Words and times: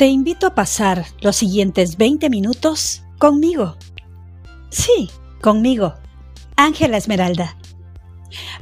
Te 0.00 0.06
invito 0.06 0.46
a 0.46 0.54
pasar 0.54 1.04
los 1.20 1.36
siguientes 1.36 1.98
20 1.98 2.30
minutos 2.30 3.02
conmigo. 3.18 3.76
Sí, 4.70 5.10
conmigo, 5.42 5.92
Ángela 6.56 6.96
Esmeralda. 6.96 7.58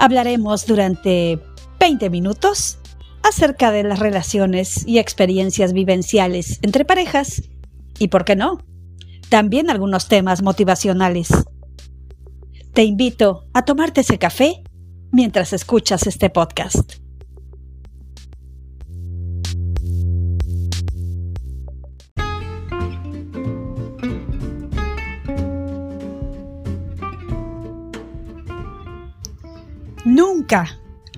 Hablaremos 0.01 0.67
durante 0.67 1.41
20 1.79 2.11
minutos 2.11 2.81
acerca 3.23 3.71
de 3.71 3.85
las 3.85 4.01
relaciones 4.01 4.85
y 4.85 4.99
experiencias 4.99 5.73
vivenciales 5.73 6.59
entre 6.63 6.85
parejas 6.85 7.45
y, 8.01 8.09
¿por 8.09 8.25
qué 8.25 8.35
no? 8.35 8.59
También 9.29 9.71
algunos 9.71 10.09
temas 10.09 10.43
motivacionales. 10.43 11.29
Te 12.73 12.83
invito 12.83 13.47
a 13.55 13.65
tomarte 13.65 14.01
ese 14.01 14.19
café 14.19 14.65
mientras 15.13 15.53
escuchas 15.53 16.09
este 16.09 16.31
podcast. 16.31 16.95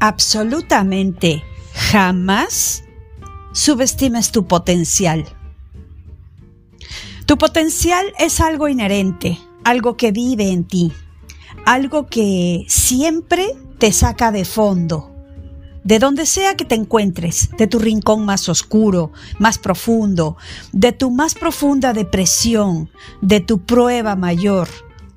Absolutamente, 0.01 1.45
jamás 1.75 2.85
subestimes 3.53 4.33
tu 4.33 4.47
potencial. 4.47 5.25
Tu 7.27 7.39
potencial 7.39 8.07
es 8.19 8.41
algo 8.41 8.67
inherente, 8.69 9.39
algo 9.63 9.97
que 9.97 10.11
vive 10.11 10.51
en 10.51 10.65
ti, 10.65 10.93
algo 11.65 12.07
que 12.07 12.65
siempre 12.69 13.47
te 13.79 13.93
saca 13.93 14.33
de 14.33 14.45
fondo, 14.45 15.15
de 15.85 15.99
donde 15.99 16.27
sea 16.27 16.57
que 16.57 16.65
te 16.65 16.75
encuentres, 16.75 17.51
de 17.57 17.67
tu 17.67 17.79
rincón 17.79 18.25
más 18.25 18.49
oscuro, 18.49 19.13
más 19.39 19.59
profundo, 19.59 20.37
de 20.73 20.93
tu 20.93 21.11
más 21.11 21.35
profunda 21.35 21.93
depresión, 21.93 22.91
de 23.21 23.41
tu 23.41 23.65
prueba 23.65 24.17
mayor, 24.17 24.69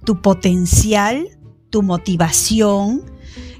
tu 0.04 0.22
potencial, 0.22 1.30
tu 1.70 1.82
motivación, 1.82 3.04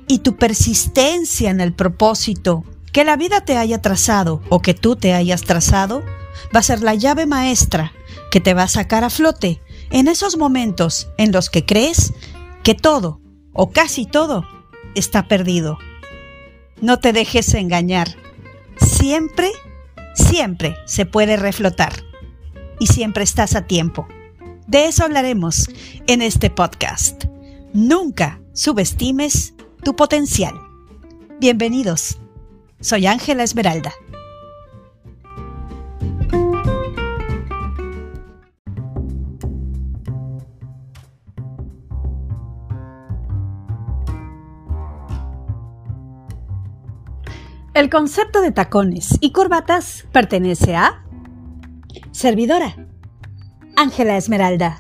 y 0.08 0.20
tu 0.20 0.36
persistencia 0.36 1.50
en 1.50 1.62
el 1.62 1.74
propósito 1.74 2.64
que 2.92 3.04
la 3.04 3.18
vida 3.18 3.42
te 3.42 3.58
haya 3.58 3.82
trazado 3.82 4.42
o 4.50 4.62
que 4.62 4.74
tú 4.74 4.96
te 4.96 5.14
hayas 5.14 5.42
trazado 5.42 6.04
va 6.56 6.60
a 6.60 6.64
ser 6.64 6.82
la 6.82 6.96
llave 6.96 7.26
maestra 7.26 7.92
que 8.32 8.40
te 8.40 8.54
va 8.54 8.64
a 8.64 8.68
sacar 8.68 9.04
a 9.04 9.10
flote 9.10 9.62
en 9.90 10.08
esos 10.08 10.38
momentos 10.38 11.10
en 11.18 11.32
los 11.32 11.50
que 11.50 11.66
crees 11.66 12.14
que 12.64 12.76
todo 12.76 13.20
o 13.54 13.72
casi 13.72 14.06
todo 14.06 14.46
está 14.96 15.28
perdido. 15.28 15.78
No 16.82 17.00
te 17.00 17.14
dejes 17.14 17.54
engañar. 17.54 18.16
Siempre, 18.78 19.52
siempre 20.16 20.76
se 20.86 21.06
puede 21.06 21.38
reflotar 21.38 21.94
y 22.80 22.88
siempre 22.88 23.24
estás 23.24 23.56
a 23.56 23.68
tiempo. 23.68 24.08
De 24.68 24.86
eso 24.86 25.04
hablaremos 25.04 25.70
en 26.08 26.22
este 26.22 26.50
podcast. 26.50 27.26
Nunca 27.74 28.42
subestimes 28.54 29.53
tu 29.84 29.96
potencial. 29.96 30.54
Bienvenidos. 31.42 32.18
Soy 32.80 33.06
Ángela 33.06 33.44
Esmeralda. 33.44 33.92
El 47.74 47.90
concepto 47.90 48.40
de 48.42 48.52
tacones 48.52 49.18
y 49.20 49.32
corbatas 49.32 50.06
pertenece 50.14 50.76
a 50.76 51.04
servidora, 52.12 52.88
Ángela 53.76 54.16
Esmeralda, 54.16 54.80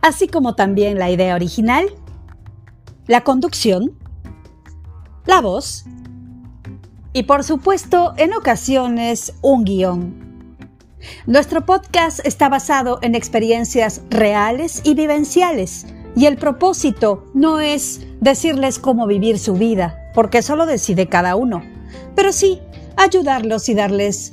así 0.00 0.26
como 0.26 0.56
también 0.56 0.98
la 0.98 1.10
idea 1.10 1.36
original, 1.36 1.86
la 3.06 3.22
conducción, 3.22 3.99
la 5.26 5.40
voz 5.40 5.84
y 7.12 7.24
por 7.24 7.44
supuesto 7.44 8.14
en 8.16 8.34
ocasiones 8.34 9.34
un 9.42 9.64
guion. 9.64 10.56
Nuestro 11.26 11.64
podcast 11.64 12.20
está 12.24 12.48
basado 12.48 12.98
en 13.02 13.14
experiencias 13.14 14.02
reales 14.10 14.82
y 14.84 14.94
vivenciales 14.94 15.86
y 16.14 16.26
el 16.26 16.36
propósito 16.36 17.24
no 17.34 17.60
es 17.60 18.00
decirles 18.20 18.78
cómo 18.78 19.06
vivir 19.06 19.38
su 19.38 19.54
vida, 19.54 20.10
porque 20.14 20.38
eso 20.38 20.56
lo 20.56 20.66
decide 20.66 21.08
cada 21.08 21.36
uno, 21.36 21.62
pero 22.14 22.32
sí 22.32 22.60
ayudarlos 22.96 23.68
y 23.68 23.74
darles 23.74 24.32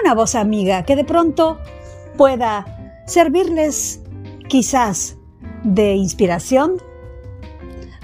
una 0.00 0.14
voz 0.14 0.34
amiga 0.34 0.84
que 0.84 0.96
de 0.96 1.04
pronto 1.04 1.58
pueda 2.16 3.02
servirles 3.06 4.00
quizás 4.48 5.16
de 5.64 5.94
inspiración, 5.94 6.80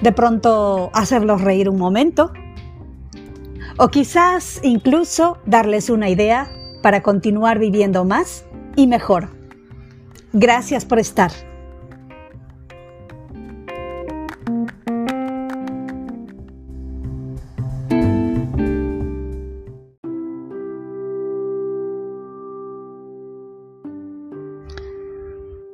de 0.03 0.13
pronto 0.13 0.91
hacerlos 0.93 1.41
reír 1.41 1.69
un 1.69 1.79
momento 1.79 2.33
o 3.79 3.89
quizás 3.89 4.61
incluso 4.63 5.39
darles 5.47 5.89
una 5.89 6.11
idea 6.11 6.51
para 6.83 7.03
continuar 7.03 7.59
viviendo 7.59 8.05
más 8.05 8.45
y 8.77 8.87
mejor. 8.87 9.31
Gracias 10.33 10.85
por 10.85 10.99
estar. 10.99 11.31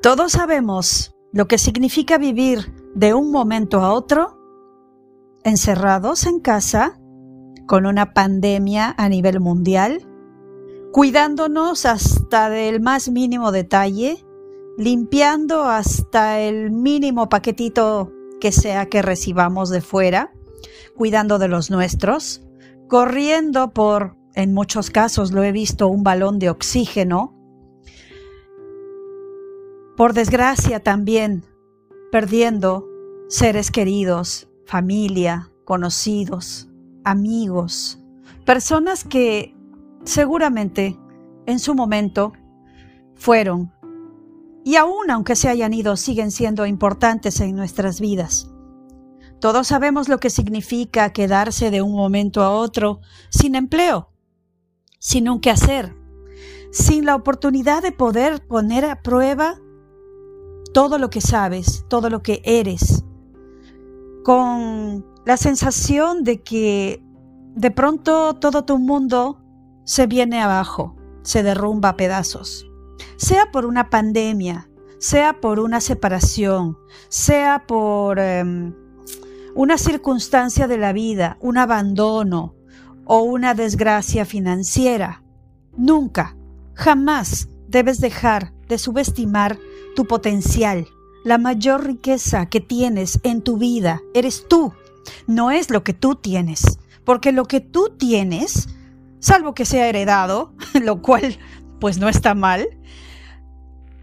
Todos 0.03 0.33
sabemos 0.33 1.15
lo 1.33 1.49
que 1.49 1.59
significa 1.59 2.17
vivir 2.19 2.78
de 2.99 3.15
un 3.15 3.31
momento 3.31 3.81
a 3.81 3.93
otro, 3.93 4.37
encerrados 5.45 6.27
en 6.27 6.41
casa, 6.41 6.99
con 7.69 7.87
una 7.87 8.13
pandemia 8.13 8.93
a 8.99 9.09
nivel 9.09 9.39
mundial, 9.39 10.05
cuidándonos 10.93 11.87
hasta 11.87 12.51
del 12.51 12.81
más 12.81 13.09
mínimo 13.09 13.53
detalle, 13.53 14.27
limpiando 14.77 15.67
hasta 15.67 16.41
el 16.41 16.73
mínimo 16.73 17.29
paquetito 17.29 18.13
que 18.41 18.51
sea 18.51 18.87
que 18.87 19.01
recibamos 19.01 19.71
de 19.71 19.81
fuera, 19.81 20.33
cuidando 20.97 21.39
de 21.39 21.47
los 21.47 21.71
nuestros, 21.71 22.43
corriendo 22.89 23.71
por, 23.71 24.17
en 24.35 24.53
muchos 24.55 24.91
casos 24.91 25.31
lo 25.31 25.45
he 25.45 25.53
visto, 25.53 25.87
un 25.87 26.03
balón 26.03 26.41
de 26.41 26.51
oxígeno, 26.51 27.33
por 29.97 30.15
desgracia 30.15 30.81
también 30.81 31.45
perdiendo 32.11 32.87
seres 33.29 33.71
queridos, 33.71 34.49
familia, 34.65 35.51
conocidos, 35.65 36.69
amigos, 37.05 37.99
personas 38.45 39.05
que 39.05 39.55
seguramente 40.05 40.99
en 41.47 41.59
su 41.59 41.75
momento 41.75 42.33
fueron 43.15 43.73
y 44.65 44.77
aún 44.77 45.11
aunque 45.11 45.37
se 45.37 45.49
hayan 45.49 45.75
ido 45.75 45.97
siguen 45.97 46.31
siendo 46.31 46.67
importantes 46.67 47.41
en 47.41 47.57
nuestras 47.57 48.01
vidas. 48.01 48.51
Todos 49.41 49.69
sabemos 49.69 50.09
lo 50.09 50.19
que 50.19 50.31
significa 50.31 51.13
quedarse 51.13 51.71
de 51.71 51.83
un 51.83 51.93
momento 51.93 52.43
a 52.43 52.51
otro 52.51 53.01
sin 53.31 53.55
empleo, 53.55 54.11
sin 54.99 55.29
un 55.29 55.41
quehacer, 55.41 55.95
sin 56.73 57.07
la 57.07 57.15
oportunidad 57.15 57.83
de 57.83 57.93
poder 57.93 58.47
poner 58.47 58.85
a 58.85 59.01
prueba 59.03 59.59
todo 60.73 60.99
lo 60.99 61.11
que 61.11 61.21
sabes, 61.21 61.85
todo 61.89 62.11
lo 62.11 62.23
que 62.23 62.41
eres, 62.45 63.05
con 64.25 65.07
la 65.25 65.37
sensación 65.37 66.25
de 66.25 66.43
que 66.43 67.03
de 67.55 67.71
pronto 67.71 68.35
todo 68.35 68.65
tu 68.65 68.79
mundo 68.79 69.43
se 69.85 70.07
viene 70.07 70.41
abajo, 70.41 70.97
se 71.23 71.43
derrumba 71.43 71.91
a 71.91 71.97
pedazos, 71.97 72.71
sea 73.17 73.51
por 73.51 73.67
una 73.67 73.91
pandemia, 73.91 74.69
sea 74.99 75.41
por 75.41 75.61
una 75.61 75.81
separación, 75.81 76.79
sea 77.09 77.67
por 77.67 78.19
em, 78.19 78.75
una 79.55 79.79
circunstancia 79.79 80.69
de 80.69 80.79
la 80.79 80.93
vida, 80.93 81.37
un 81.41 81.59
abandono 81.59 82.55
o 83.05 83.23
una 83.23 83.55
desgracia 83.55 84.25
financiera. 84.25 85.23
Nunca, 85.77 86.37
jamás 86.75 87.49
debes 87.69 88.01
dejar 88.01 88.53
de 88.69 88.79
subestimar 88.79 89.59
tu 89.99 90.07
potencial. 90.07 90.87
La 91.25 91.39
mayor 91.39 91.85
riqueza 91.85 92.47
que 92.47 92.61
tienes 92.61 93.19
en 93.25 93.43
tu 93.43 93.59
vida 93.59 94.01
eres 94.15 94.47
tú, 94.49 94.73
no 95.27 95.51
es 95.51 95.71
lo 95.71 95.83
que 95.83 95.93
tú 95.93 96.15
tienes, 96.15 96.79
porque 97.05 97.33
lo 97.33 97.47
que 97.47 97.59
tú 97.59 97.97
tienes, 97.99 98.69
salvo 99.19 99.55
que 99.55 99.65
sea 99.65 99.89
heredado, 99.89 100.53
lo 100.81 101.03
cual 101.03 101.37
pues 101.81 101.99
no 101.99 102.09
está 102.09 102.37
mal, 102.37 102.69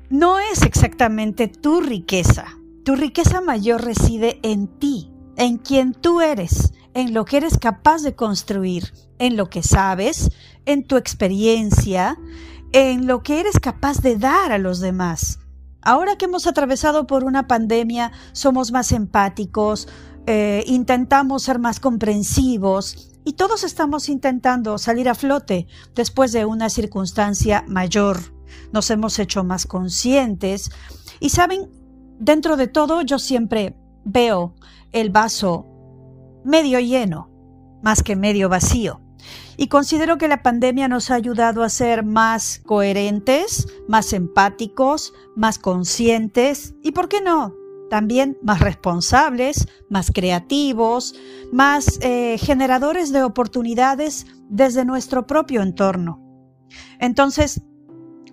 no 0.09 0.37
es 0.39 0.63
exactamente 0.63 1.47
tu 1.47 1.79
riqueza. 1.79 2.45
Tu 2.83 2.97
riqueza 2.97 3.39
mayor 3.39 3.81
reside 3.81 4.41
en 4.43 4.67
ti, 4.67 5.13
en 5.37 5.57
quien 5.59 5.93
tú 5.93 6.19
eres, 6.19 6.73
en 6.93 7.13
lo 7.13 7.23
que 7.23 7.37
eres 7.37 7.57
capaz 7.57 8.01
de 8.01 8.15
construir, 8.15 8.91
en 9.17 9.37
lo 9.37 9.49
que 9.49 9.63
sabes, 9.63 10.29
en 10.65 10.85
tu 10.85 10.97
experiencia, 10.97 12.17
en 12.73 13.07
lo 13.07 13.23
que 13.23 13.39
eres 13.39 13.61
capaz 13.61 14.01
de 14.01 14.17
dar 14.17 14.51
a 14.51 14.57
los 14.57 14.81
demás. 14.81 15.39
Ahora 15.85 16.15
que 16.15 16.25
hemos 16.25 16.47
atravesado 16.47 17.05
por 17.05 17.23
una 17.23 17.47
pandemia, 17.47 18.11
somos 18.31 18.71
más 18.71 18.91
empáticos, 18.91 19.87
eh, 20.25 20.63
intentamos 20.65 21.43
ser 21.43 21.59
más 21.59 21.79
comprensivos 21.79 23.11
y 23.23 23.33
todos 23.33 23.63
estamos 23.63 24.09
intentando 24.09 24.79
salir 24.79 25.07
a 25.07 25.13
flote 25.13 25.67
después 25.93 26.31
de 26.31 26.43
una 26.45 26.69
circunstancia 26.69 27.63
mayor. 27.67 28.17
Nos 28.73 28.89
hemos 28.89 29.19
hecho 29.19 29.43
más 29.43 29.67
conscientes 29.67 30.71
y 31.19 31.29
saben, 31.29 31.69
dentro 32.19 32.57
de 32.57 32.67
todo 32.67 33.03
yo 33.03 33.19
siempre 33.19 33.77
veo 34.03 34.55
el 34.91 35.11
vaso 35.11 35.67
medio 36.43 36.79
lleno 36.79 37.29
más 37.83 38.01
que 38.01 38.15
medio 38.15 38.49
vacío. 38.49 39.04
Y 39.57 39.67
considero 39.67 40.17
que 40.17 40.27
la 40.27 40.43
pandemia 40.43 40.87
nos 40.87 41.11
ha 41.11 41.15
ayudado 41.15 41.63
a 41.63 41.69
ser 41.69 42.03
más 42.03 42.61
coherentes, 42.65 43.67
más 43.87 44.13
empáticos, 44.13 45.13
más 45.35 45.59
conscientes 45.59 46.75
y, 46.83 46.91
¿por 46.91 47.07
qué 47.07 47.21
no? 47.21 47.55
También 47.89 48.37
más 48.41 48.59
responsables, 48.59 49.67
más 49.89 50.11
creativos, 50.11 51.15
más 51.51 51.99
eh, 52.01 52.37
generadores 52.39 53.11
de 53.11 53.23
oportunidades 53.23 54.25
desde 54.49 54.85
nuestro 54.85 55.25
propio 55.27 55.61
entorno. 55.61 56.21
Entonces, 56.99 57.61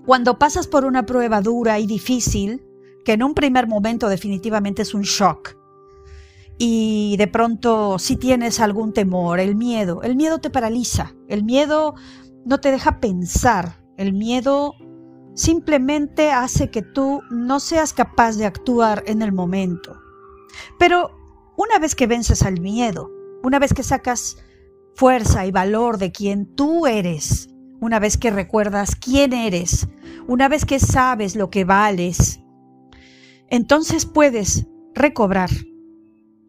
cuando 0.05 0.39
pasas 0.39 0.67
por 0.67 0.85
una 0.85 1.07
prueba 1.07 1.41
dura 1.41 1.79
y 1.79 1.87
difícil, 1.87 2.65
que 3.05 3.13
en 3.13 3.23
un 3.23 3.35
primer 3.35 3.67
momento 3.67 4.09
definitivamente 4.09 4.83
es 4.83 4.95
un 4.95 5.03
shock, 5.03 5.57
y 6.65 7.17
de 7.17 7.27
pronto 7.27 7.99
si 7.99 8.17
tienes 8.17 8.61
algún 8.61 8.93
temor, 8.93 9.41
el 9.41 9.57
miedo, 9.57 10.01
el 10.03 10.15
miedo 10.15 10.39
te 10.39 10.49
paraliza, 10.49 11.13
el 11.27 11.43
miedo 11.43 11.97
no 12.45 12.61
te 12.61 12.71
deja 12.71 13.01
pensar, 13.01 13.85
el 13.97 14.13
miedo 14.13 14.75
simplemente 15.35 16.31
hace 16.31 16.71
que 16.71 16.83
tú 16.83 17.21
no 17.33 17.59
seas 17.59 17.93
capaz 17.93 18.37
de 18.37 18.47
actuar 18.47 19.03
en 19.09 19.23
el 19.23 19.33
momento. 19.33 19.99
Pero 20.79 21.11
una 21.57 21.81
vez 21.81 21.97
que 21.97 22.07
vences 22.07 22.45
al 22.45 22.61
miedo, 22.61 23.11
una 23.43 23.59
vez 23.59 23.75
que 23.75 23.83
sacas 23.83 24.37
fuerza 24.95 25.45
y 25.45 25.51
valor 25.51 25.99
de 25.99 26.13
quien 26.13 26.47
tú 26.47 26.87
eres, 26.87 27.49
una 27.81 27.99
vez 27.99 28.17
que 28.17 28.31
recuerdas 28.31 28.95
quién 28.95 29.33
eres, 29.33 29.89
una 30.29 30.49
vez 30.49 30.65
que 30.65 30.79
sabes 30.79 31.35
lo 31.35 31.51
que 31.51 31.65
vales, 31.65 32.41
entonces 33.49 34.07
puedes 34.07 34.69
recobrar 34.95 35.51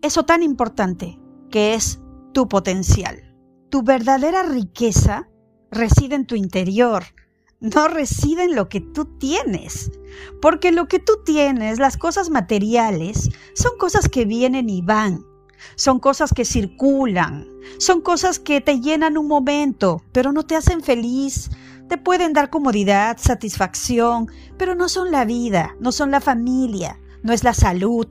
eso 0.04 0.24
tan 0.24 0.44
importante 0.44 1.18
que 1.50 1.74
es 1.74 2.00
tu 2.34 2.48
potencial. 2.48 3.34
Tu 3.70 3.84
verdadera 3.84 4.44
riqueza 4.44 5.30
reside 5.72 6.16
en 6.16 6.28
tu 6.28 6.36
interior, 6.36 7.04
no 7.62 7.88
reside 7.88 8.44
en 8.44 8.56
lo 8.56 8.68
que 8.68 8.82
tú 8.82 9.06
tienes. 9.18 9.92
Porque 10.42 10.72
lo 10.72 10.88
que 10.88 11.00
tú 11.00 11.14
tienes, 11.26 11.80
las 11.80 11.98
cosas 11.98 12.30
materiales, 12.30 13.30
son 13.56 13.72
cosas 13.80 14.10
que 14.10 14.26
vienen 14.26 14.70
y 14.70 14.82
van. 14.82 15.26
Son 15.76 16.00
cosas 16.00 16.34
que 16.34 16.44
circulan, 16.44 17.48
son 17.78 18.02
cosas 18.02 18.38
que 18.38 18.60
te 18.60 18.82
llenan 18.82 19.18
un 19.18 19.30
momento, 19.30 20.04
pero 20.12 20.34
no 20.34 20.44
te 20.44 20.58
hacen 20.58 20.82
feliz, 20.82 21.50
te 21.88 21.98
pueden 21.98 22.34
dar 22.34 22.50
comodidad, 22.50 23.18
satisfacción, 23.18 24.28
pero 24.58 24.76
no 24.76 24.90
son 24.90 25.10
la 25.10 25.24
vida, 25.24 25.78
no 25.80 25.94
son 25.94 26.12
la 26.12 26.20
familia, 26.20 27.00
no 27.24 27.32
es 27.32 27.46
la 27.46 27.54
salud, 27.54 28.10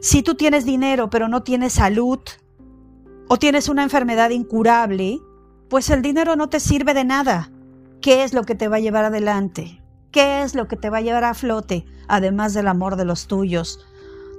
si 0.00 0.22
tú 0.22 0.34
tienes 0.34 0.64
dinero 0.64 1.10
pero 1.10 1.28
no 1.28 1.42
tienes 1.42 1.74
salud 1.74 2.20
o 3.28 3.36
tienes 3.36 3.68
una 3.68 3.82
enfermedad 3.82 4.30
incurable, 4.30 5.20
pues 5.68 5.90
el 5.90 6.02
dinero 6.02 6.36
no 6.36 6.48
te 6.48 6.60
sirve 6.60 6.94
de 6.94 7.04
nada. 7.04 7.50
¿Qué 8.00 8.24
es 8.24 8.32
lo 8.32 8.44
que 8.44 8.54
te 8.54 8.68
va 8.68 8.76
a 8.76 8.80
llevar 8.80 9.04
adelante? 9.04 9.82
¿Qué 10.10 10.42
es 10.42 10.54
lo 10.54 10.68
que 10.68 10.76
te 10.76 10.88
va 10.88 10.98
a 10.98 11.02
llevar 11.02 11.24
a 11.24 11.34
flote, 11.34 11.84
además 12.06 12.54
del 12.54 12.68
amor 12.68 12.96
de 12.96 13.04
los 13.04 13.26
tuyos? 13.26 13.84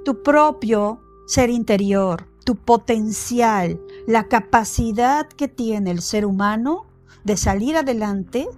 Tu 0.04 0.22
propio 0.22 1.00
ser 1.26 1.50
interior, 1.50 2.26
tu 2.44 2.56
potencial, 2.56 3.80
la 4.06 4.24
capacidad 4.28 5.28
que 5.28 5.46
tiene 5.46 5.92
el 5.92 6.02
ser 6.02 6.26
humano 6.26 6.86
de 7.22 7.36
salir 7.36 7.76
adelante 7.76 8.48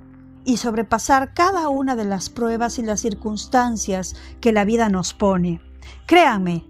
y 0.44 0.56
sobrepasar 0.56 1.34
cada 1.34 1.68
una 1.68 1.96
de 1.96 2.04
las 2.04 2.30
pruebas 2.30 2.78
y 2.78 2.82
las 2.82 3.00
circunstancias 3.00 4.16
que 4.40 4.52
la 4.52 4.64
vida 4.64 4.88
nos 4.88 5.12
pone. 5.12 5.60
Créanme, 6.06 6.64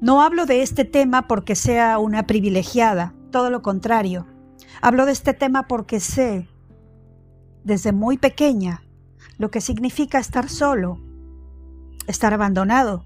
no 0.00 0.22
hablo 0.22 0.46
de 0.46 0.62
este 0.62 0.84
tema 0.84 1.28
porque 1.28 1.54
sea 1.54 1.98
una 1.98 2.26
privilegiada, 2.26 3.14
todo 3.30 3.50
lo 3.50 3.60
contrario. 3.60 4.26
Hablo 4.80 5.04
de 5.04 5.12
este 5.12 5.34
tema 5.34 5.68
porque 5.68 6.00
sé, 6.00 6.48
desde 7.64 7.92
muy 7.92 8.16
pequeña, 8.16 8.82
lo 9.36 9.50
que 9.50 9.60
significa 9.60 10.18
estar 10.18 10.48
solo, 10.48 10.98
estar 12.06 12.32
abandonado, 12.32 13.04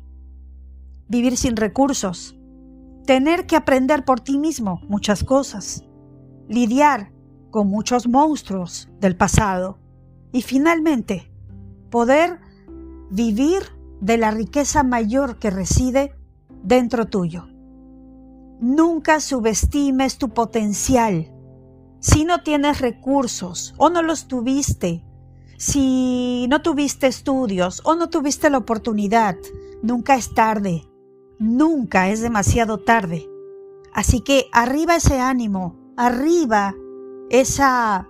vivir 1.09 1.37
sin 1.37 1.57
recursos, 1.57 2.37
tener 3.07 3.47
que 3.47 3.57
aprender 3.57 4.05
por 4.05 4.21
ti 4.21 4.39
mismo 4.39 4.81
muchas 4.89 5.25
cosas, 5.25 5.85
lidiar 6.49 7.13
con 7.51 7.69
muchos 7.69 8.09
monstruos 8.09 8.89
del 9.01 9.17
pasado 9.17 9.79
y 10.33 10.43
finalmente 10.43 11.31
poder 11.91 12.41
vivir 13.11 13.63
de 14.01 14.17
la 14.17 14.31
riqueza 14.31 14.83
mayor 14.85 15.39
que 15.39 15.51
reside 15.51 16.15
dentro 16.65 17.07
tuyo. 17.07 17.47
Nunca 18.61 19.21
subestimes 19.21 20.19
tu 20.19 20.31
potencial. 20.31 21.31
Si 22.01 22.25
no 22.25 22.43
tienes 22.43 22.81
recursos 22.81 23.75
o 23.77 23.91
no 23.91 24.03
los 24.03 24.27
tuviste, 24.27 25.05
si 25.59 26.47
no 26.49 26.63
tuviste 26.63 27.07
estudios 27.07 27.81
o 27.85 27.95
no 27.95 28.11
tuviste 28.11 28.51
la 28.51 28.59
oportunidad, 28.59 29.37
nunca 29.83 30.17
es 30.17 30.35
tarde, 30.35 30.89
nunca 31.39 32.09
es 32.09 32.21
demasiado 32.21 32.79
tarde. 32.79 33.29
Así 33.93 34.21
que 34.21 34.47
arriba 34.53 34.97
ese 34.97 35.21
ánimo, 35.21 35.77
arriba 35.97 36.75
esa 37.31 38.09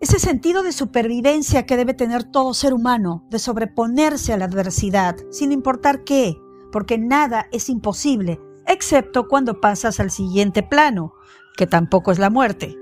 ese 0.00 0.18
sentido 0.18 0.62
de 0.62 0.72
supervivencia 0.72 1.66
que 1.66 1.76
debe 1.76 1.92
tener 1.92 2.24
todo 2.24 2.54
ser 2.54 2.72
humano, 2.72 3.26
de 3.28 3.38
sobreponerse 3.38 4.32
a 4.32 4.38
la 4.38 4.46
adversidad, 4.46 5.16
sin 5.30 5.52
importar 5.52 6.04
qué, 6.04 6.38
porque 6.72 6.98
nada 6.98 7.46
es 7.52 7.68
imposible, 7.68 8.40
excepto 8.66 9.28
cuando 9.28 9.60
pasas 9.60 10.00
al 10.00 10.10
siguiente 10.10 10.62
plano, 10.62 11.14
que 11.56 11.66
tampoco 11.66 12.12
es 12.12 12.18
la 12.18 12.30
muerte. 12.30 12.76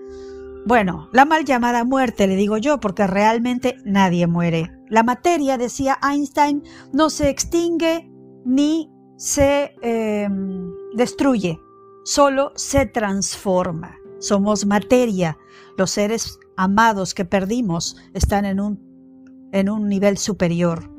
Bueno, 0.66 1.08
la 1.12 1.24
mal 1.24 1.44
llamada 1.44 1.84
muerte, 1.84 2.26
le 2.26 2.36
digo 2.36 2.58
yo, 2.58 2.78
porque 2.78 3.06
realmente 3.06 3.76
nadie 3.84 4.26
muere. 4.26 4.70
La 4.88 5.02
materia, 5.02 5.56
decía 5.56 5.98
Einstein, 6.02 6.62
no 6.92 7.10
se 7.10 7.30
extingue 7.30 8.10
ni 8.44 8.90
se 9.16 9.74
em, 9.82 10.70
destruye, 10.94 11.58
solo 12.04 12.52
se 12.54 12.86
transforma. 12.86 13.96
Somos 14.18 14.66
materia. 14.66 15.38
Los 15.76 15.90
seres 15.90 16.38
amados 16.56 17.14
que 17.14 17.24
perdimos 17.24 17.96
están 18.12 18.44
en 18.44 18.60
un, 18.60 19.48
en 19.52 19.70
un 19.70 19.88
nivel 19.88 20.18
superior. 20.18 20.97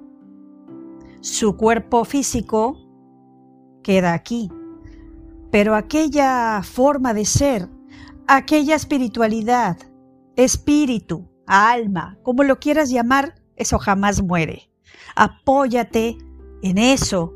Su 1.22 1.58
cuerpo 1.58 2.06
físico 2.06 2.78
queda 3.84 4.14
aquí, 4.14 4.50
pero 5.52 5.76
aquella 5.76 6.62
forma 6.64 7.14
de 7.14 7.26
ser, 7.26 7.70
aquella 8.26 8.76
espiritualidad, 8.76 9.78
espíritu, 10.38 11.28
alma, 11.46 12.18
como 12.24 12.44
lo 12.44 12.60
quieras 12.60 12.90
llamar, 12.90 13.36
eso 13.58 13.80
jamás 13.80 14.24
muere. 14.24 14.72
Apóyate 15.14 16.18
en 16.62 16.78
eso 16.78 17.34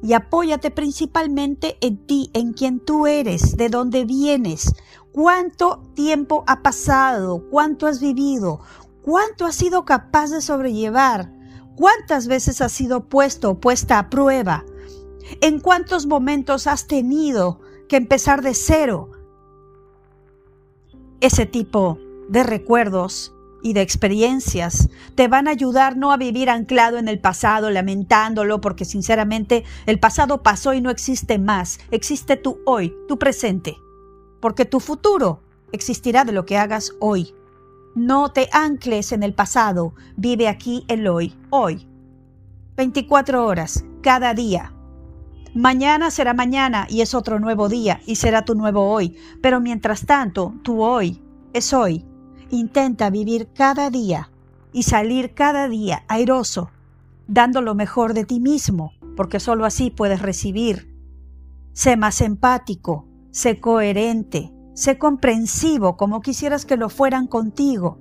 y 0.00 0.12
apóyate 0.12 0.70
principalmente 0.70 1.76
en 1.80 2.06
ti, 2.06 2.30
en 2.34 2.52
quien 2.52 2.78
tú 2.78 3.08
eres, 3.08 3.56
de 3.56 3.68
dónde 3.68 4.04
vienes, 4.04 4.72
cuánto 5.10 5.82
tiempo 5.94 6.44
ha 6.46 6.62
pasado, 6.62 7.48
cuánto 7.50 7.88
has 7.88 8.00
vivido, 8.00 8.60
cuánto 9.02 9.44
has 9.44 9.56
sido 9.56 9.84
capaz 9.84 10.30
de 10.30 10.40
sobrellevar, 10.40 11.33
¿Cuántas 11.76 12.28
veces 12.28 12.60
has 12.60 12.72
sido 12.72 13.08
puesto 13.08 13.50
o 13.50 13.60
puesta 13.60 13.98
a 13.98 14.08
prueba? 14.08 14.64
¿En 15.40 15.58
cuántos 15.58 16.06
momentos 16.06 16.66
has 16.66 16.86
tenido 16.86 17.60
que 17.88 17.96
empezar 17.96 18.42
de 18.42 18.54
cero? 18.54 19.10
Ese 21.20 21.46
tipo 21.46 21.98
de 22.28 22.44
recuerdos 22.44 23.34
y 23.62 23.72
de 23.72 23.80
experiencias 23.80 24.90
te 25.16 25.26
van 25.26 25.48
a 25.48 25.52
ayudar 25.52 25.96
no 25.96 26.12
a 26.12 26.16
vivir 26.16 26.50
anclado 26.50 26.98
en 26.98 27.08
el 27.08 27.18
pasado, 27.18 27.70
lamentándolo, 27.70 28.60
porque 28.60 28.84
sinceramente 28.84 29.64
el 29.86 29.98
pasado 29.98 30.42
pasó 30.42 30.74
y 30.74 30.80
no 30.80 30.90
existe 30.90 31.38
más. 31.38 31.80
Existe 31.90 32.36
tu 32.36 32.60
hoy, 32.66 32.94
tu 33.08 33.18
presente, 33.18 33.76
porque 34.40 34.64
tu 34.64 34.80
futuro 34.80 35.40
existirá 35.72 36.24
de 36.24 36.32
lo 36.32 36.44
que 36.44 36.58
hagas 36.58 36.92
hoy. 37.00 37.34
No 37.94 38.32
te 38.32 38.48
ancles 38.52 39.12
en 39.12 39.22
el 39.22 39.34
pasado, 39.34 39.94
vive 40.16 40.48
aquí 40.48 40.84
el 40.88 41.06
hoy, 41.06 41.38
hoy. 41.50 41.86
24 42.76 43.46
horas, 43.46 43.84
cada 44.02 44.34
día. 44.34 44.74
Mañana 45.54 46.10
será 46.10 46.34
mañana 46.34 46.88
y 46.90 47.02
es 47.02 47.14
otro 47.14 47.38
nuevo 47.38 47.68
día 47.68 48.00
y 48.04 48.16
será 48.16 48.44
tu 48.44 48.56
nuevo 48.56 48.90
hoy, 48.90 49.16
pero 49.40 49.60
mientras 49.60 50.06
tanto, 50.06 50.54
tu 50.62 50.82
hoy 50.82 51.22
es 51.52 51.72
hoy. 51.72 52.04
Intenta 52.50 53.10
vivir 53.10 53.50
cada 53.54 53.90
día 53.90 54.32
y 54.72 54.82
salir 54.82 55.34
cada 55.34 55.68
día 55.68 56.02
airoso, 56.08 56.72
dando 57.28 57.60
lo 57.60 57.76
mejor 57.76 58.12
de 58.12 58.24
ti 58.24 58.40
mismo, 58.40 58.92
porque 59.16 59.38
sólo 59.38 59.64
así 59.64 59.92
puedes 59.92 60.20
recibir. 60.20 60.92
Sé 61.72 61.96
más 61.96 62.20
empático, 62.20 63.06
sé 63.30 63.60
coherente, 63.60 64.52
sé 64.74 64.98
comprensivo 64.98 65.96
como 65.96 66.20
quisieras 66.20 66.66
que 66.66 66.76
lo 66.76 66.88
fueran 66.88 67.26
contigo. 67.26 67.98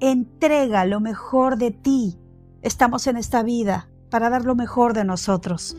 Entrega 0.00 0.84
lo 0.84 1.00
mejor 1.00 1.56
de 1.56 1.70
ti. 1.70 2.18
Estamos 2.62 3.06
en 3.06 3.16
esta 3.16 3.42
vida 3.42 3.88
para 4.10 4.30
dar 4.30 4.44
lo 4.44 4.54
mejor 4.54 4.94
de 4.94 5.04
nosotros. 5.04 5.76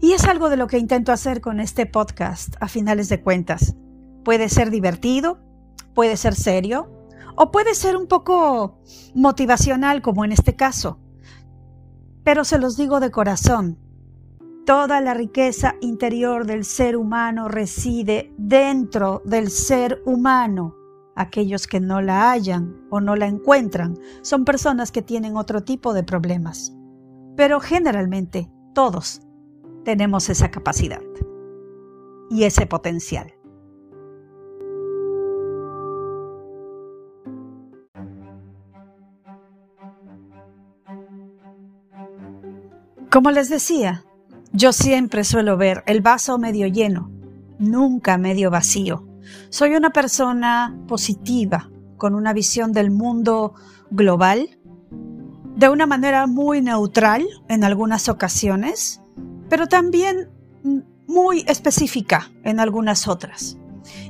Y 0.00 0.12
es 0.12 0.24
algo 0.24 0.50
de 0.50 0.56
lo 0.56 0.66
que 0.66 0.78
intento 0.78 1.12
hacer 1.12 1.40
con 1.40 1.60
este 1.60 1.86
podcast 1.86 2.56
a 2.60 2.68
finales 2.68 3.08
de 3.08 3.22
cuentas. 3.22 3.74
Puede 4.22 4.48
ser 4.48 4.70
divertido, 4.70 5.38
puede 5.94 6.16
ser 6.16 6.34
serio, 6.34 6.90
o 7.36 7.50
puede 7.50 7.74
ser 7.74 7.96
un 7.96 8.06
poco 8.06 8.78
motivacional 9.14 10.02
como 10.02 10.24
en 10.24 10.32
este 10.32 10.56
caso. 10.56 10.98
Pero 12.22 12.44
se 12.44 12.58
los 12.58 12.76
digo 12.76 13.00
de 13.00 13.10
corazón, 13.10 13.78
toda 14.64 15.00
la 15.00 15.14
riqueza 15.14 15.76
interior 15.80 16.46
del 16.46 16.64
ser 16.64 16.96
humano 16.96 17.48
reside 17.48 18.32
dentro 18.38 19.22
del 19.24 19.50
ser 19.50 20.02
humano. 20.06 20.74
Aquellos 21.16 21.66
que 21.66 21.80
no 21.80 22.00
la 22.00 22.30
hallan 22.32 22.86
o 22.90 23.00
no 23.00 23.14
la 23.14 23.26
encuentran 23.26 23.96
son 24.22 24.44
personas 24.44 24.90
que 24.90 25.02
tienen 25.02 25.36
otro 25.36 25.62
tipo 25.62 25.92
de 25.92 26.02
problemas. 26.02 26.74
Pero 27.36 27.60
generalmente 27.60 28.50
todos 28.74 29.20
tenemos 29.84 30.28
esa 30.28 30.50
capacidad 30.50 31.02
y 32.30 32.44
ese 32.44 32.66
potencial. 32.66 33.32
Como 43.10 43.30
les 43.30 43.48
decía, 43.48 44.04
yo 44.54 44.72
siempre 44.72 45.24
suelo 45.24 45.56
ver 45.56 45.82
el 45.86 46.00
vaso 46.00 46.38
medio 46.38 46.68
lleno, 46.68 47.10
nunca 47.58 48.16
medio 48.18 48.52
vacío. 48.52 49.04
Soy 49.50 49.74
una 49.74 49.90
persona 49.90 50.78
positiva, 50.86 51.70
con 51.96 52.14
una 52.14 52.32
visión 52.32 52.72
del 52.72 52.92
mundo 52.92 53.54
global, 53.90 54.56
de 55.56 55.68
una 55.68 55.86
manera 55.86 56.28
muy 56.28 56.62
neutral 56.62 57.24
en 57.48 57.64
algunas 57.64 58.08
ocasiones, 58.08 59.00
pero 59.48 59.66
también 59.66 60.30
muy 61.08 61.44
específica 61.48 62.30
en 62.44 62.60
algunas 62.60 63.08
otras. 63.08 63.58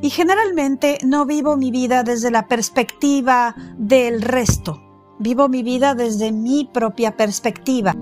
Y 0.03 0.11
generalmente 0.11 0.99
no 1.07 1.25
vivo 1.25 1.57
mi 1.57 1.71
vida 1.71 2.03
desde 2.03 2.31
la 2.31 2.49
perspectiva 2.49 3.57
del 3.79 4.21
resto, 4.21 4.83
vivo 5.19 5.49
mi 5.49 5.63
vida 5.63 5.95
desde 5.95 6.33
mi 6.33 6.69
propia 6.71 7.17
perspectiva. 7.17 7.95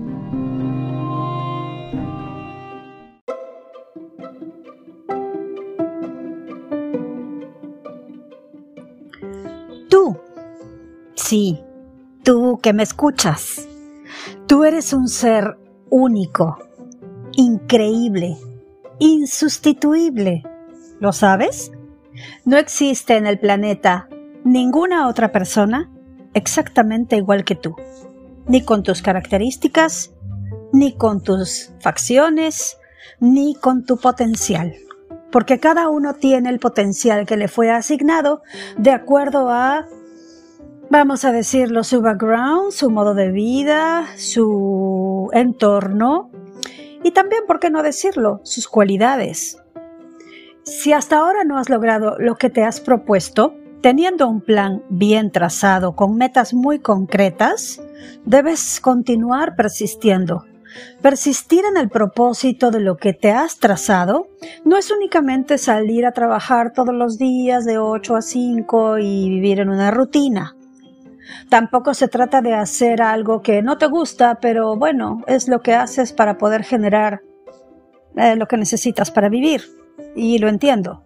Sí, 11.33 11.59
tú 12.23 12.59
que 12.61 12.73
me 12.73 12.83
escuchas. 12.83 13.67
Tú 14.45 14.65
eres 14.65 14.93
un 14.93 15.07
ser 15.07 15.57
único, 15.89 16.59
increíble, 17.31 18.37
insustituible. 18.99 20.43
¿Lo 20.99 21.11
sabes? 21.11 21.71
No 22.45 22.57
existe 22.57 23.17
en 23.17 23.25
el 23.25 23.39
planeta 23.39 24.07
ninguna 24.43 25.07
otra 25.07 25.31
persona 25.31 25.89
exactamente 26.35 27.15
igual 27.15 27.45
que 27.45 27.55
tú, 27.55 27.75
ni 28.45 28.61
con 28.61 28.83
tus 28.83 29.01
características, 29.01 30.13
ni 30.71 30.95
con 30.95 31.23
tus 31.23 31.71
facciones, 31.79 32.77
ni 33.19 33.55
con 33.55 33.85
tu 33.85 33.97
potencial, 33.97 34.75
porque 35.31 35.59
cada 35.59 35.89
uno 35.89 36.13
tiene 36.13 36.51
el 36.51 36.59
potencial 36.59 37.25
que 37.25 37.37
le 37.37 37.47
fue 37.47 37.71
asignado 37.71 38.43
de 38.77 38.91
acuerdo 38.91 39.49
a 39.49 39.87
vamos 40.97 41.25
a 41.25 41.31
decirlo, 41.31 41.83
su 41.83 42.01
background, 42.01 42.71
su 42.71 42.91
modo 42.91 43.15
de 43.15 43.31
vida, 43.31 44.05
su 44.15 45.27
entorno 45.33 46.29
y 47.03 47.11
también, 47.11 47.41
¿por 47.47 47.59
qué 47.59 47.71
no 47.71 47.81
decirlo?, 47.81 48.41
sus 48.43 48.67
cualidades. 48.67 49.57
Si 50.63 50.93
hasta 50.93 51.17
ahora 51.17 51.45
no 51.45 51.57
has 51.57 51.67
logrado 51.69 52.17
lo 52.19 52.35
que 52.35 52.51
te 52.51 52.63
has 52.63 52.79
propuesto, 52.79 53.55
teniendo 53.81 54.27
un 54.27 54.39
plan 54.39 54.83
bien 54.87 55.31
trazado 55.31 55.95
con 55.95 56.15
metas 56.15 56.53
muy 56.53 56.77
concretas, 56.77 57.81
debes 58.23 58.79
continuar 58.79 59.55
persistiendo. 59.55 60.45
Persistir 61.01 61.65
en 61.65 61.75
el 61.75 61.89
propósito 61.89 62.69
de 62.69 62.81
lo 62.81 62.97
que 62.97 63.13
te 63.13 63.31
has 63.31 63.57
trazado 63.57 64.27
no 64.63 64.77
es 64.77 64.91
únicamente 64.91 65.57
salir 65.57 66.05
a 66.05 66.11
trabajar 66.11 66.71
todos 66.71 66.93
los 66.93 67.17
días 67.17 67.65
de 67.65 67.79
8 67.79 68.15
a 68.15 68.21
5 68.21 68.99
y 68.99 69.29
vivir 69.29 69.59
en 69.59 69.69
una 69.69 69.89
rutina. 69.89 70.55
Tampoco 71.49 71.93
se 71.93 72.07
trata 72.07 72.41
de 72.41 72.53
hacer 72.53 73.01
algo 73.01 73.41
que 73.41 73.61
no 73.61 73.77
te 73.77 73.87
gusta, 73.87 74.39
pero 74.41 74.75
bueno, 74.75 75.21
es 75.27 75.47
lo 75.47 75.61
que 75.61 75.73
haces 75.73 76.13
para 76.13 76.37
poder 76.37 76.63
generar 76.63 77.21
eh, 78.15 78.35
lo 78.35 78.47
que 78.47 78.57
necesitas 78.57 79.11
para 79.11 79.29
vivir. 79.29 79.63
Y 80.15 80.37
lo 80.39 80.47
entiendo. 80.47 81.05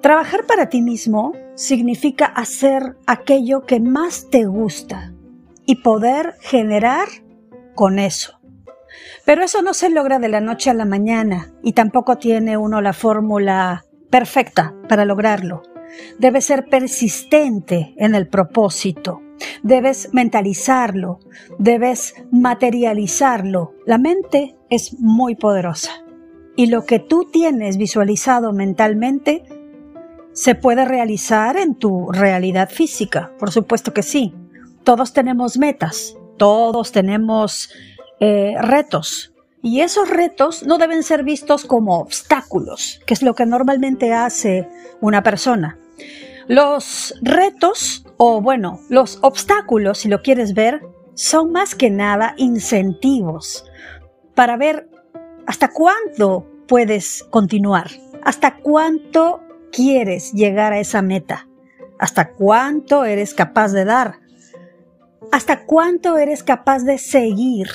Trabajar 0.00 0.44
para 0.46 0.68
ti 0.68 0.80
mismo 0.80 1.32
significa 1.54 2.26
hacer 2.26 2.96
aquello 3.06 3.66
que 3.66 3.80
más 3.80 4.28
te 4.30 4.44
gusta 4.44 5.12
y 5.66 5.82
poder 5.82 6.34
generar 6.40 7.08
con 7.74 7.98
eso. 7.98 8.38
Pero 9.24 9.42
eso 9.42 9.60
no 9.60 9.74
se 9.74 9.90
logra 9.90 10.18
de 10.18 10.28
la 10.28 10.40
noche 10.40 10.70
a 10.70 10.74
la 10.74 10.84
mañana 10.84 11.52
y 11.62 11.72
tampoco 11.72 12.16
tiene 12.16 12.56
uno 12.56 12.80
la 12.80 12.92
fórmula 12.92 13.84
perfecta 14.10 14.74
para 14.88 15.04
lograrlo. 15.04 15.62
Debes 16.18 16.46
ser 16.46 16.66
persistente 16.66 17.94
en 17.96 18.14
el 18.14 18.28
propósito. 18.28 19.20
Debes 19.62 20.10
mentalizarlo. 20.12 21.20
Debes 21.58 22.14
materializarlo. 22.30 23.74
La 23.86 23.98
mente 23.98 24.56
es 24.70 24.98
muy 24.98 25.34
poderosa. 25.34 25.90
Y 26.56 26.66
lo 26.66 26.84
que 26.84 26.98
tú 26.98 27.28
tienes 27.30 27.76
visualizado 27.76 28.52
mentalmente 28.52 29.44
se 30.32 30.54
puede 30.54 30.84
realizar 30.84 31.56
en 31.56 31.74
tu 31.74 32.10
realidad 32.10 32.68
física. 32.70 33.32
Por 33.38 33.50
supuesto 33.50 33.92
que 33.92 34.02
sí. 34.02 34.34
Todos 34.84 35.12
tenemos 35.12 35.58
metas. 35.58 36.16
Todos 36.36 36.92
tenemos 36.92 37.70
eh, 38.20 38.54
retos. 38.60 39.32
Y 39.62 39.80
esos 39.80 40.08
retos 40.08 40.62
no 40.64 40.78
deben 40.78 41.02
ser 41.02 41.24
vistos 41.24 41.64
como 41.64 41.98
obstáculos, 41.98 43.00
que 43.06 43.14
es 43.14 43.22
lo 43.22 43.34
que 43.34 43.46
normalmente 43.46 44.12
hace 44.12 44.68
una 45.00 45.22
persona. 45.22 45.78
Los 46.46 47.14
retos, 47.22 48.06
o 48.16 48.40
bueno, 48.40 48.80
los 48.88 49.18
obstáculos, 49.22 49.98
si 49.98 50.08
lo 50.08 50.22
quieres 50.22 50.54
ver, 50.54 50.80
son 51.14 51.50
más 51.50 51.74
que 51.74 51.90
nada 51.90 52.34
incentivos 52.36 53.64
para 54.34 54.56
ver 54.56 54.88
hasta 55.46 55.72
cuánto 55.72 56.46
puedes 56.68 57.24
continuar, 57.30 57.90
hasta 58.22 58.58
cuánto 58.58 59.42
quieres 59.72 60.32
llegar 60.32 60.72
a 60.72 60.78
esa 60.78 61.02
meta, 61.02 61.48
hasta 61.98 62.30
cuánto 62.30 63.04
eres 63.04 63.34
capaz 63.34 63.72
de 63.72 63.84
dar, 63.84 64.20
hasta 65.32 65.66
cuánto 65.66 66.16
eres 66.16 66.44
capaz 66.44 66.84
de 66.84 66.98
seguir 66.98 67.68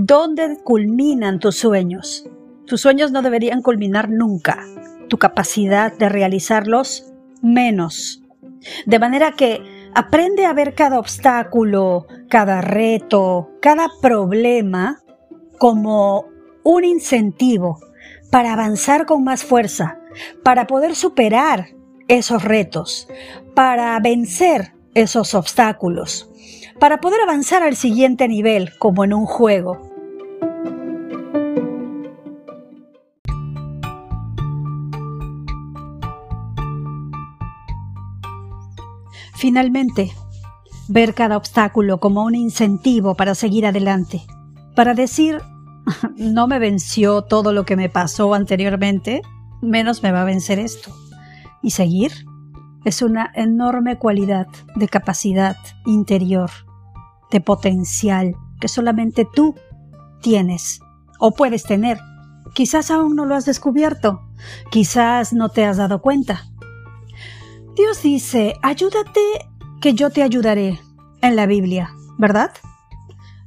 ¿Dónde 0.00 0.58
culminan 0.62 1.40
tus 1.40 1.56
sueños? 1.56 2.24
Tus 2.66 2.82
sueños 2.82 3.10
no 3.10 3.20
deberían 3.20 3.62
culminar 3.62 4.08
nunca. 4.08 4.64
Tu 5.08 5.18
capacidad 5.18 5.92
de 5.92 6.08
realizarlos, 6.08 7.12
menos. 7.42 8.22
De 8.86 9.00
manera 9.00 9.32
que 9.32 9.60
aprende 9.96 10.46
a 10.46 10.52
ver 10.52 10.76
cada 10.76 11.00
obstáculo, 11.00 12.06
cada 12.28 12.60
reto, 12.60 13.50
cada 13.60 13.88
problema 14.00 15.00
como 15.58 16.26
un 16.62 16.84
incentivo 16.84 17.80
para 18.30 18.52
avanzar 18.52 19.04
con 19.04 19.24
más 19.24 19.42
fuerza, 19.42 19.98
para 20.44 20.68
poder 20.68 20.94
superar 20.94 21.70
esos 22.06 22.44
retos, 22.44 23.08
para 23.56 23.98
vencer 23.98 24.74
esos 24.94 25.34
obstáculos 25.34 26.30
para 26.78 27.00
poder 27.00 27.20
avanzar 27.20 27.62
al 27.62 27.76
siguiente 27.76 28.28
nivel 28.28 28.76
como 28.78 29.04
en 29.04 29.12
un 29.12 29.26
juego. 29.26 29.87
Finalmente, 39.34 40.12
ver 40.88 41.14
cada 41.14 41.36
obstáculo 41.36 42.00
como 42.00 42.24
un 42.24 42.34
incentivo 42.34 43.14
para 43.14 43.34
seguir 43.34 43.66
adelante, 43.66 44.22
para 44.74 44.94
decir, 44.94 45.40
no 46.16 46.46
me 46.46 46.58
venció 46.58 47.22
todo 47.22 47.52
lo 47.52 47.64
que 47.64 47.76
me 47.76 47.88
pasó 47.88 48.34
anteriormente, 48.34 49.22
menos 49.62 50.02
me 50.02 50.12
va 50.12 50.22
a 50.22 50.26
vencer 50.26 50.58
esto. 50.58 50.92
Y 51.62 51.70
seguir 51.70 52.12
es 52.84 53.02
una 53.02 53.30
enorme 53.34 53.98
cualidad 53.98 54.46
de 54.76 54.88
capacidad 54.88 55.56
interior, 55.84 56.50
de 57.30 57.40
potencial 57.40 58.34
que 58.60 58.68
solamente 58.68 59.26
tú 59.34 59.54
tienes 60.22 60.80
o 61.18 61.32
puedes 61.32 61.64
tener. 61.64 61.98
Quizás 62.54 62.90
aún 62.90 63.14
no 63.14 63.24
lo 63.24 63.34
has 63.34 63.44
descubierto, 63.44 64.22
quizás 64.70 65.32
no 65.32 65.48
te 65.48 65.64
has 65.64 65.76
dado 65.76 66.00
cuenta. 66.00 66.47
Dios 67.78 68.02
dice, 68.02 68.56
ayúdate 68.60 69.20
que 69.80 69.94
yo 69.94 70.10
te 70.10 70.24
ayudaré 70.24 70.80
en 71.22 71.36
la 71.36 71.46
Biblia, 71.46 71.94
¿verdad? 72.18 72.50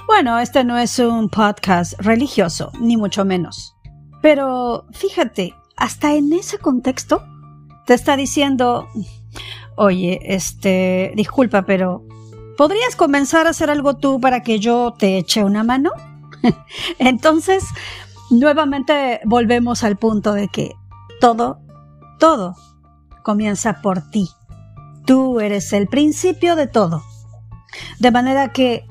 Bueno, 0.07 0.39
este 0.39 0.63
no 0.63 0.77
es 0.77 0.99
un 0.99 1.27
podcast 1.27 1.99
religioso, 1.99 2.71
ni 2.79 2.95
mucho 2.95 3.25
menos. 3.25 3.75
Pero 4.21 4.85
fíjate, 4.93 5.53
hasta 5.75 6.15
en 6.15 6.31
ese 6.31 6.59
contexto 6.59 7.21
te 7.85 7.93
está 7.93 8.15
diciendo, 8.15 8.87
oye, 9.75 10.21
este, 10.23 11.11
disculpa, 11.17 11.63
pero 11.63 12.07
¿podrías 12.55 12.95
comenzar 12.95 13.47
a 13.47 13.49
hacer 13.49 13.69
algo 13.69 13.97
tú 13.97 14.21
para 14.21 14.43
que 14.43 14.59
yo 14.59 14.93
te 14.97 15.17
eche 15.17 15.43
una 15.43 15.65
mano? 15.65 15.91
Entonces, 16.99 17.65
nuevamente 18.29 19.19
volvemos 19.25 19.83
al 19.83 19.97
punto 19.97 20.31
de 20.31 20.47
que 20.47 20.71
todo, 21.19 21.59
todo 22.17 22.55
comienza 23.23 23.81
por 23.81 24.09
ti. 24.09 24.29
Tú 25.05 25.39
eres 25.39 25.73
el 25.73 25.87
principio 25.87 26.55
de 26.55 26.67
todo. 26.67 27.03
De 27.99 28.11
manera 28.11 28.51
que 28.51 28.85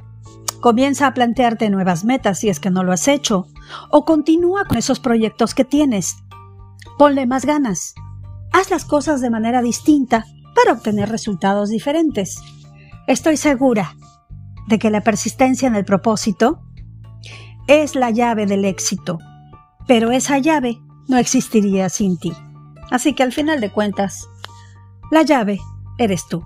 comienza 0.60 1.06
a 1.06 1.14
plantearte 1.14 1.70
nuevas 1.70 2.04
metas 2.04 2.38
si 2.38 2.48
es 2.48 2.60
que 2.60 2.70
no 2.70 2.82
lo 2.82 2.92
has 2.92 3.08
hecho, 3.08 3.46
o 3.90 4.04
continúa 4.04 4.64
con 4.64 4.76
esos 4.76 5.00
proyectos 5.00 5.54
que 5.54 5.64
tienes. 5.64 6.16
Ponle 6.98 7.26
más 7.26 7.44
ganas. 7.44 7.94
Haz 8.52 8.70
las 8.70 8.84
cosas 8.84 9.20
de 9.20 9.30
manera 9.30 9.62
distinta 9.62 10.24
para 10.54 10.72
obtener 10.72 11.08
resultados 11.08 11.70
diferentes. 11.70 12.40
Estoy 13.06 13.36
segura 13.36 13.96
de 14.68 14.78
que 14.78 14.90
la 14.90 15.00
persistencia 15.00 15.68
en 15.68 15.76
el 15.76 15.84
propósito 15.84 16.62
es 17.66 17.94
la 17.94 18.10
llave 18.10 18.46
del 18.46 18.64
éxito, 18.64 19.18
pero 19.86 20.10
esa 20.10 20.38
llave 20.38 20.80
no 21.08 21.18
existiría 21.18 21.88
sin 21.88 22.18
ti. 22.18 22.32
Así 22.90 23.14
que 23.14 23.22
al 23.22 23.32
final 23.32 23.60
de 23.60 23.70
cuentas, 23.70 24.28
la 25.10 25.22
llave 25.22 25.60
eres 25.98 26.26
tú. 26.28 26.44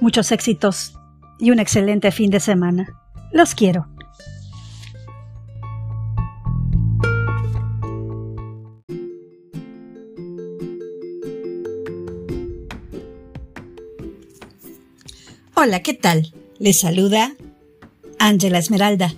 Muchos 0.00 0.30
éxitos 0.32 0.98
y 1.38 1.50
un 1.50 1.58
excelente 1.58 2.12
fin 2.12 2.30
de 2.30 2.40
semana. 2.40 3.00
Los 3.32 3.54
quiero. 3.54 3.88
Hola, 15.56 15.80
¿qué 15.80 15.94
tal? 15.94 16.34
Les 16.58 16.80
saluda 16.80 17.32
Ángela 18.18 18.58
Esmeralda. 18.58 19.14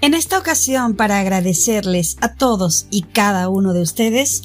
En 0.00 0.14
esta 0.14 0.38
ocasión 0.38 0.94
para 0.94 1.18
agradecerles 1.18 2.16
a 2.20 2.34
todos 2.34 2.86
y 2.90 3.02
cada 3.02 3.48
uno 3.48 3.72
de 3.72 3.82
ustedes 3.82 4.42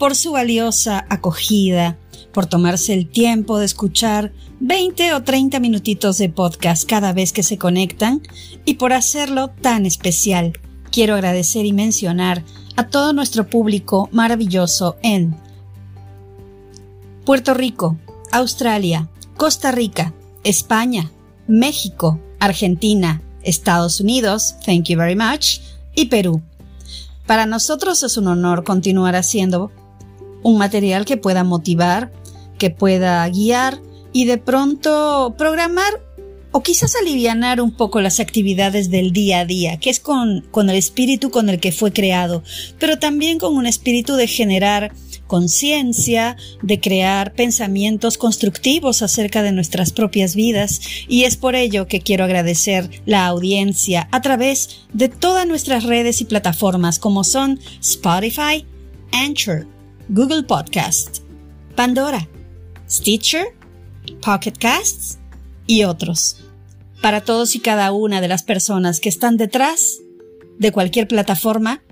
por 0.00 0.16
su 0.16 0.32
valiosa 0.32 1.04
acogida, 1.10 1.98
por 2.32 2.46
tomarse 2.46 2.94
el 2.94 3.06
tiempo 3.06 3.58
de 3.58 3.66
escuchar 3.66 4.32
20 4.60 5.12
o 5.12 5.22
30 5.22 5.60
minutitos 5.60 6.16
de 6.16 6.30
podcast 6.30 6.88
cada 6.88 7.12
vez 7.12 7.34
que 7.34 7.42
se 7.42 7.58
conectan 7.58 8.22
y 8.64 8.74
por 8.74 8.94
hacerlo 8.94 9.48
tan 9.48 9.84
especial. 9.84 10.54
Quiero 10.90 11.16
agradecer 11.16 11.66
y 11.66 11.74
mencionar 11.74 12.42
a 12.76 12.88
todo 12.88 13.12
nuestro 13.12 13.50
público 13.50 14.08
maravilloso 14.10 14.96
en 15.02 15.36
Puerto 17.26 17.52
Rico, 17.52 17.98
Australia, 18.32 19.10
Costa 19.36 19.70
Rica, 19.70 20.14
España, 20.44 21.12
México, 21.46 22.18
Argentina, 22.38 23.20
Estados 23.42 24.00
Unidos, 24.00 24.54
thank 24.64 24.84
you 24.84 24.96
very 24.96 25.14
much, 25.14 25.60
y 25.94 26.06
Perú. 26.06 26.40
Para 27.26 27.44
nosotros 27.44 28.02
es 28.02 28.16
un 28.16 28.28
honor 28.28 28.64
continuar 28.64 29.14
haciendo 29.14 29.70
un 30.42 30.58
material 30.58 31.04
que 31.04 31.16
pueda 31.16 31.44
motivar, 31.44 32.12
que 32.58 32.70
pueda 32.70 33.28
guiar 33.28 33.80
y 34.12 34.24
de 34.24 34.38
pronto 34.38 35.34
programar 35.36 36.00
o 36.52 36.62
quizás 36.62 36.96
alivianar 36.96 37.60
un 37.60 37.70
poco 37.70 38.00
las 38.00 38.18
actividades 38.18 38.90
del 38.90 39.12
día 39.12 39.40
a 39.40 39.44
día, 39.44 39.78
que 39.78 39.90
es 39.90 40.00
con, 40.00 40.40
con 40.50 40.68
el 40.68 40.76
espíritu 40.76 41.30
con 41.30 41.48
el 41.48 41.60
que 41.60 41.70
fue 41.70 41.92
creado, 41.92 42.42
pero 42.78 42.98
también 42.98 43.38
con 43.38 43.54
un 43.54 43.66
espíritu 43.66 44.16
de 44.16 44.26
generar 44.26 44.92
conciencia, 45.30 46.36
de 46.60 46.80
crear 46.80 47.34
pensamientos 47.34 48.18
constructivos 48.18 49.00
acerca 49.00 49.44
de 49.44 49.52
nuestras 49.52 49.92
propias 49.92 50.34
vidas. 50.34 50.80
Y 51.06 51.22
es 51.22 51.36
por 51.36 51.54
ello 51.54 51.86
que 51.86 52.00
quiero 52.00 52.24
agradecer 52.24 52.90
la 53.06 53.26
audiencia 53.26 54.08
a 54.10 54.22
través 54.22 54.80
de 54.92 55.08
todas 55.08 55.46
nuestras 55.46 55.84
redes 55.84 56.20
y 56.20 56.24
plataformas 56.24 56.98
como 56.98 57.22
son 57.22 57.60
Spotify, 57.80 58.66
Anchor, 59.12 59.68
Google 60.12 60.42
Podcast, 60.42 61.18
Pandora, 61.76 62.28
Stitcher, 62.90 63.54
Pocket 64.20 64.54
Casts 64.58 65.18
y 65.68 65.84
otros. 65.84 66.38
Para 67.00 67.22
todos 67.22 67.54
y 67.54 67.60
cada 67.60 67.92
una 67.92 68.20
de 68.20 68.26
las 68.26 68.42
personas 68.42 68.98
que 68.98 69.08
están 69.08 69.36
detrás 69.36 70.00
de 70.58 70.72
cualquier 70.72 71.06
plataforma, 71.06 71.84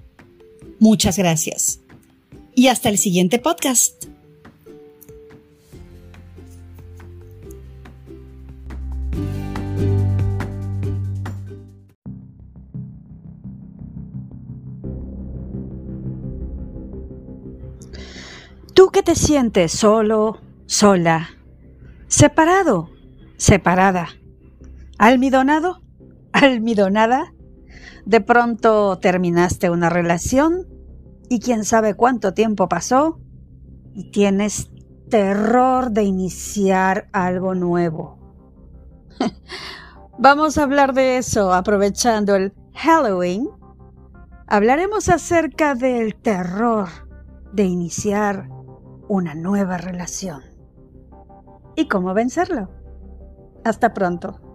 muchas 0.81 1.17
gracias 1.17 1.79
y 2.57 2.67
hasta 2.67 2.89
el 2.89 2.99
siguiente 2.99 3.39
podcast. 3.39 4.07
Te 19.03 19.15
sientes 19.15 19.73
solo, 19.73 20.41
sola, 20.67 21.31
separado, 22.09 22.91
separada, 23.37 24.09
almidonado, 24.99 25.83
almidonada, 26.33 27.33
de 28.05 28.21
pronto 28.21 28.99
terminaste 28.99 29.71
una 29.71 29.89
relación 29.89 30.67
y 31.29 31.41
quién 31.41 31.65
sabe 31.65 31.95
cuánto 31.95 32.35
tiempo 32.35 32.69
pasó 32.69 33.21
y 33.95 34.11
tienes 34.11 34.71
terror 35.09 35.91
de 35.91 36.03
iniciar 36.05 37.09
algo 37.13 37.55
nuevo. 37.55 38.19
Vamos 40.19 40.59
a 40.59 40.65
hablar 40.65 40.95
de 40.95 41.19
eso 41.19 41.53
aprovechando 41.53 42.35
el 42.35 42.53
Halloween. 42.75 43.49
Hablaremos 44.47 45.09
acerca 45.09 45.75
del 45.75 46.17
terror 46.17 46.89
de 47.53 47.65
iniciar 47.65 48.49
una 49.09 49.35
nueva 49.35 49.79
relación 49.79 50.43
y 51.75 51.89
cómo 51.89 52.15
vencerlo. 52.15 52.69
Hasta 53.65 53.95
pronto. 53.95 54.48